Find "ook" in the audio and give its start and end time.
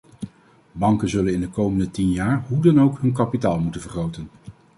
2.81-3.01